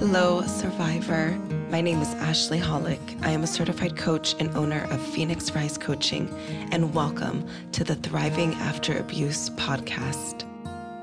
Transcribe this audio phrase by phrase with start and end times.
[0.00, 1.38] Hello, survivor.
[1.68, 3.22] My name is Ashlee Hollick.
[3.22, 6.26] I am a certified coach and owner of Phoenix Rize Coaching,
[6.72, 10.46] and welcome to the Thriving After Abuse podcast.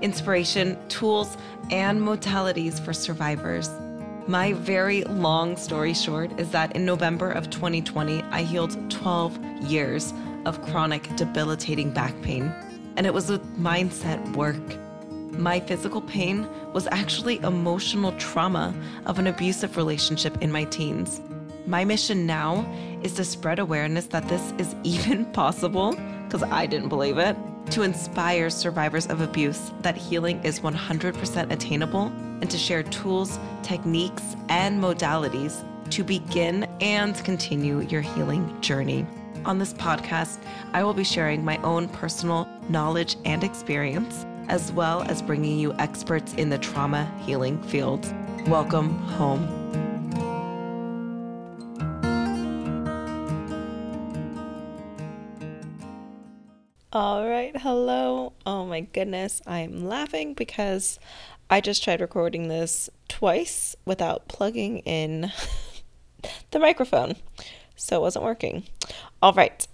[0.00, 1.36] Inspiration, tools,
[1.70, 3.68] and modalities for survivors.
[4.26, 10.14] My very long story short is that in November of 2020, I healed 12 years
[10.46, 12.44] of chronic, debilitating back pain,
[12.96, 14.56] and it was with mindset work.
[15.38, 18.74] My physical pain was actually emotional trauma
[19.06, 21.20] of an abusive relationship in my teens.
[21.64, 22.68] My mission now
[23.04, 27.36] is to spread awareness that this is even possible, because I didn't believe it,
[27.70, 32.06] to inspire survivors of abuse that healing is 100% attainable,
[32.40, 39.06] and to share tools, techniques, and modalities to begin and continue your healing journey.
[39.44, 40.38] On this podcast,
[40.72, 45.72] I will be sharing my own personal knowledge and experience as well as bringing you
[45.74, 48.12] experts in the trauma healing field.
[48.46, 49.46] Welcome home.
[56.90, 58.32] All right, hello.
[58.46, 60.98] Oh my goodness, I'm laughing because
[61.50, 65.30] I just tried recording this twice without plugging in
[66.50, 67.16] the microphone,
[67.76, 68.64] so it wasn't working.
[69.22, 69.66] All right,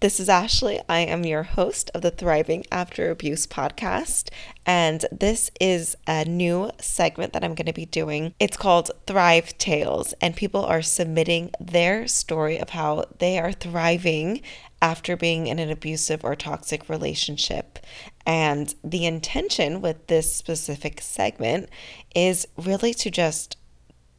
[0.00, 0.82] this is Ashlee.
[0.88, 4.28] I am your host of the Thriving After Abuse podcast.
[4.66, 8.34] And this is a new segment that I'm going to be doing.
[8.38, 10.12] It's called Thrive Tales.
[10.20, 14.42] And people are submitting their story of how they are thriving
[14.82, 17.78] after being in an abusive or toxic relationship.
[18.26, 21.70] And the intention with this specific segment
[22.14, 23.56] is really to just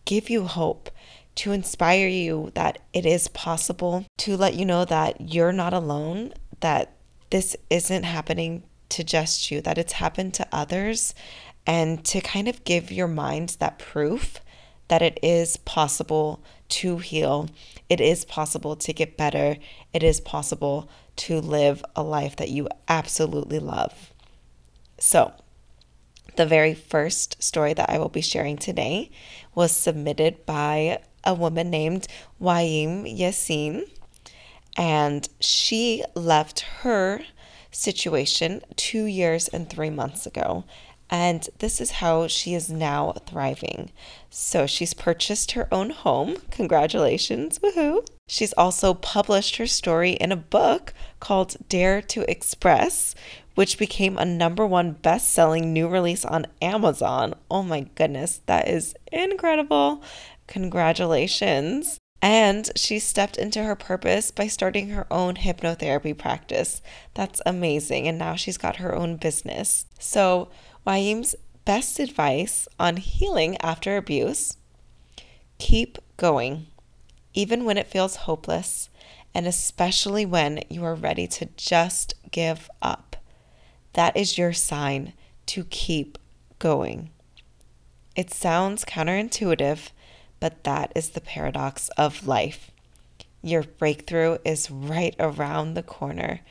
[0.05, 0.89] give you hope
[1.37, 6.33] to inspire you that it is possible, to let you know that you're not alone,
[6.59, 6.93] that
[7.29, 11.13] this isn't happening to just you, that it's happened to others,
[11.65, 14.39] and to kind of give your mind that proof
[14.87, 17.49] that it is possible to heal,
[17.89, 19.57] it is possible to get better,
[19.93, 24.13] it is possible to live a life that you absolutely love.
[24.99, 25.33] So,
[26.35, 29.11] the very first story that I will be sharing today
[29.55, 32.07] was submitted by a woman named
[32.41, 33.83] Wiaam Yasin,
[34.75, 37.21] and she left her
[37.69, 40.63] situation two years and three months ago.
[41.09, 43.91] And this is how she is now thriving.
[44.29, 46.37] So she's purchased her own home.
[46.51, 47.59] Congratulations.
[47.59, 48.05] Woohoo.
[48.27, 53.15] She's also published her story in a book called Dare to Express,
[53.55, 57.35] which became a number one best selling new release on Amazon.
[57.49, 60.03] Oh my goodness, that is incredible.
[60.47, 61.99] Congratulations.
[62.21, 66.81] And she stepped into her purpose by starting her own hypnotherapy practice.
[67.13, 68.07] That's amazing.
[68.07, 69.85] And now she's got her own business.
[69.99, 70.49] So,
[70.85, 74.57] Wiaam's best advice on healing after abuse
[75.59, 76.67] keep going,
[77.33, 78.89] even when it feels hopeless,
[79.33, 83.17] and especially when you are ready to just give up.
[83.93, 85.13] That is your sign
[85.47, 86.17] to keep
[86.59, 87.09] going.
[88.15, 89.89] It sounds counterintuitive
[90.39, 92.71] but that is the paradox of life.
[93.41, 96.41] Your breakthrough is right around the corner.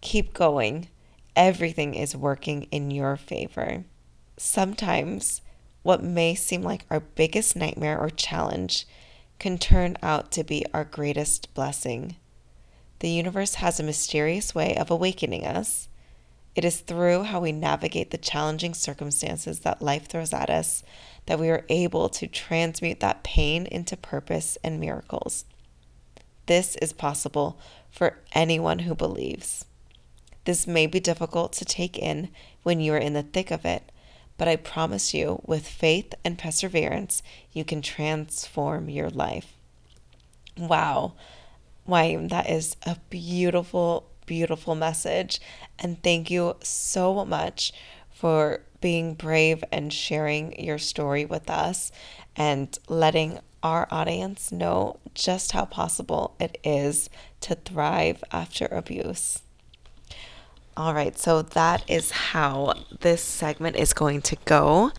[0.00, 0.88] Keep going.
[1.34, 3.84] Everything is working in your favor.
[4.36, 5.42] Sometimes,
[5.82, 8.86] what may seem like our biggest nightmare or challenge
[9.38, 12.16] can turn out to be our greatest blessing.
[13.00, 15.88] The universe has a mysterious way of awakening us.
[16.56, 20.82] It is through how we navigate the challenging circumstances that life throws at us
[21.26, 25.44] that we are able to transmute that pain into purpose and miracles.
[26.46, 29.66] This is possible for anyone who believes.
[30.46, 32.30] This may be difficult to take in
[32.62, 33.92] when you are in the thick of it,
[34.38, 37.22] but I promise you, with faith and perseverance,
[37.52, 39.52] you can transform your life.
[40.56, 41.14] Wow.
[41.84, 45.40] Why, that is a beautiful, beautiful message.
[45.78, 47.72] And thank you so much
[48.10, 51.90] for being brave and sharing your story with us
[52.36, 57.08] and letting our audience know just how possible it is
[57.40, 59.42] to thrive after abuse.
[60.76, 64.92] All right, so that is how this segment is going to go.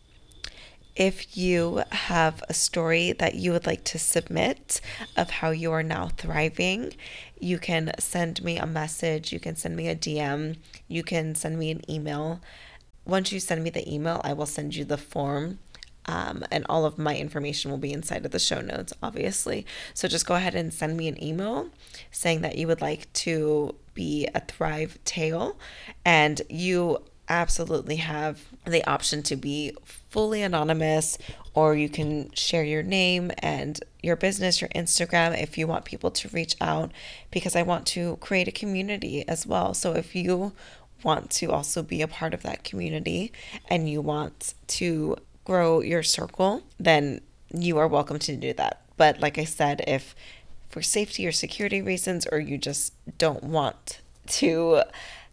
[0.97, 4.81] If you have a story that you would like to submit
[5.15, 6.93] of how you are now thriving,
[7.39, 10.57] you can send me a message, you can send me a DM,
[10.87, 12.41] you can send me an email
[13.07, 15.59] once you send me the email, I will send you the form.
[16.09, 19.65] Um, and all of my information will be inside of the show notes, obviously.
[19.93, 21.69] So just go ahead and send me an email
[22.11, 25.57] saying that you would like to be a Thrive Tale
[26.05, 26.99] and you
[27.29, 31.17] absolutely have the option to be fully anonymous
[31.53, 36.11] or you can share your name and your business, your Instagram if you want people
[36.11, 36.91] to reach out
[37.31, 39.73] because I want to create a community as well.
[39.73, 40.53] So if you
[41.03, 43.31] want to also be a part of that community
[43.69, 47.21] and you want to grow your circle, then
[47.53, 48.81] you are welcome to do that.
[48.97, 50.15] But like I said, if
[50.69, 54.83] for safety or security reasons, or you just don't want to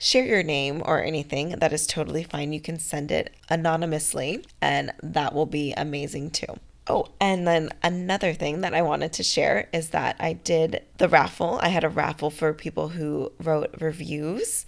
[0.05, 2.53] share your name or anything, that is totally fine.
[2.53, 6.59] You can send it anonymously, and that will be amazing too.
[6.87, 11.09] Oh, and then another thing that I wanted to share is that I did the
[11.09, 11.59] raffle.
[11.63, 14.67] I had a raffle for people who wrote reviews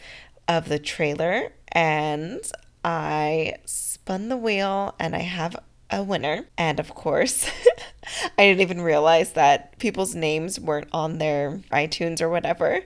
[0.48, 2.40] of the trailer, and
[2.82, 5.56] I spun the wheel and I have
[5.90, 6.46] a winner.
[6.56, 7.50] And of course,
[8.38, 12.80] I didn't even realize that people's names weren't on their iTunes or whatever.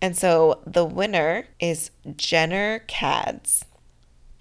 [0.00, 3.64] And so the winner is Jenner Cads.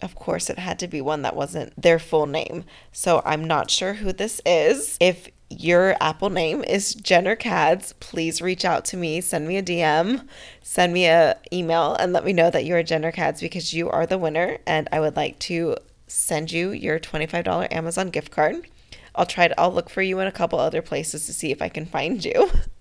[0.02, 2.66] Of course, it had to be one that wasn't their full name.
[2.92, 4.98] So I'm not sure who this is.
[5.00, 9.64] If your Apple name is Jenner Cads, please reach out to me, send me a
[9.64, 10.28] DM,
[10.62, 13.90] send me a email and let me know that you are Jenner Cads because you
[13.90, 18.68] are the winner and I would like to send you your $25 Amazon gift card.
[19.14, 21.62] I'll try to I'll look for you in a couple other places to see if
[21.62, 22.52] I can find you.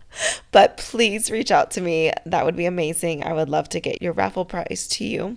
[0.53, 2.13] but please reach out to me.
[2.27, 3.25] That would be amazing.
[3.25, 5.37] I would love to get your raffle prize to you.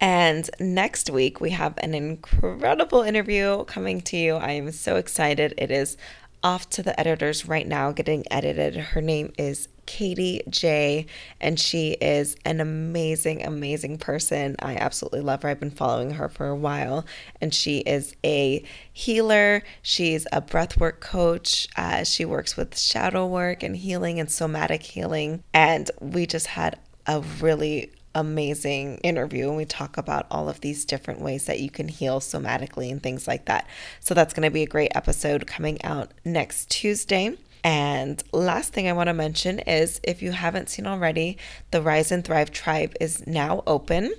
[0.00, 4.36] And next week, we have an incredible interview coming to you.
[4.36, 5.54] I am so excited.
[5.58, 5.96] It is
[6.42, 8.76] off to the editors right now, getting edited.
[8.76, 11.06] Her name is Katie J,
[11.40, 14.54] and she is an amazing, amazing person.
[14.58, 15.48] I absolutely love her.
[15.48, 17.06] I've been following her for a while,
[17.40, 18.62] and she is a
[18.92, 19.62] healer.
[19.80, 21.68] She's a breathwork coach.
[21.74, 25.42] Uh, she works with shadow work and healing and somatic healing.
[25.54, 30.84] And we just had a really amazing interview and we talk about all of these
[30.84, 33.66] different ways that you can heal somatically and things like that.
[34.00, 37.38] So that's going to be a great episode coming out next Tuesday.
[37.64, 41.38] And last thing I want to mention is if you haven't seen already,
[41.70, 44.14] the Rize and Thrive Tribe is now open.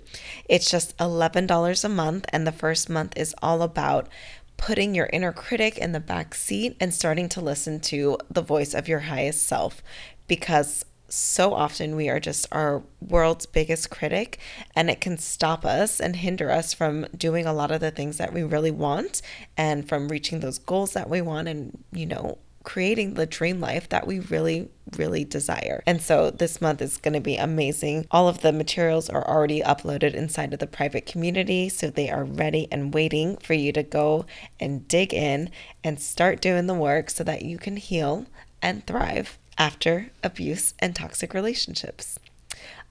[0.46, 4.10] It's just $11 a month, and the first month is all about
[4.58, 8.74] putting your inner critic in the back seat and starting to listen to the voice
[8.74, 9.82] of your highest self
[10.28, 14.38] because so often we are just our world's biggest critic
[14.76, 18.18] and it can stop us and hinder us from doing a lot of the things
[18.18, 19.22] that we really want
[19.58, 23.90] and from reaching those goals that we want and you know creating the dream life
[23.90, 25.84] that we really really desire.
[25.86, 28.08] And so this month is going to be amazing.
[28.12, 32.24] All of the materials are already uploaded inside of the private community, so they are
[32.24, 34.26] ready and waiting for you to go
[34.60, 35.52] and dig in
[35.84, 38.26] and start doing the work so that you can heal
[38.62, 42.20] and thrive after abuse and toxic relationships.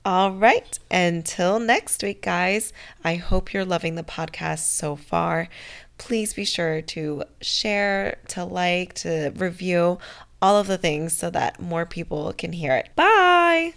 [0.04, 0.78] All right.
[0.90, 2.72] Until next week, guys,
[3.04, 5.48] I hope you're loving the podcast so far.
[5.98, 9.98] Please be sure to share, to like, to review
[10.40, 12.88] all of the things so that more people can hear it.
[12.96, 13.74] Bye.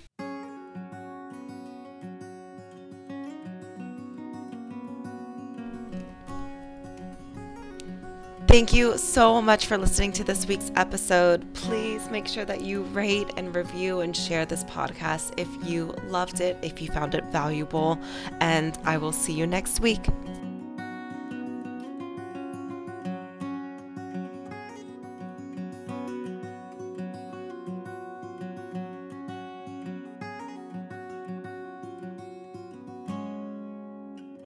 [8.47, 11.53] Thank you so much for listening to this week's episode.
[11.53, 16.41] Please make sure that you rate and review and share this podcast if you loved
[16.41, 17.97] it, if you found it valuable,
[18.41, 20.05] and I will see you next week.